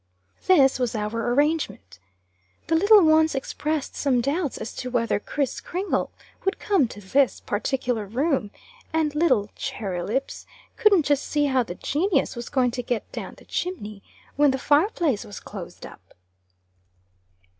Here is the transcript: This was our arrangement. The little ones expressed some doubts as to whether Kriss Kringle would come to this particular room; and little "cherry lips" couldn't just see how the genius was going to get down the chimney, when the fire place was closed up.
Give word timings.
This 0.47 0.79
was 0.79 0.95
our 0.95 1.31
arrangement. 1.31 1.99
The 2.65 2.73
little 2.75 3.03
ones 3.03 3.35
expressed 3.35 3.95
some 3.95 4.19
doubts 4.19 4.57
as 4.57 4.73
to 4.77 4.89
whether 4.89 5.19
Kriss 5.19 5.61
Kringle 5.61 6.11
would 6.43 6.57
come 6.57 6.87
to 6.87 6.99
this 6.99 7.39
particular 7.39 8.07
room; 8.07 8.49
and 8.91 9.13
little 9.13 9.51
"cherry 9.55 10.01
lips" 10.01 10.47
couldn't 10.75 11.05
just 11.05 11.21
see 11.27 11.45
how 11.45 11.61
the 11.61 11.75
genius 11.75 12.35
was 12.35 12.49
going 12.49 12.71
to 12.71 12.81
get 12.81 13.11
down 13.11 13.35
the 13.37 13.45
chimney, 13.45 14.01
when 14.37 14.49
the 14.49 14.57
fire 14.57 14.89
place 14.89 15.23
was 15.23 15.39
closed 15.39 15.85
up. 15.85 16.15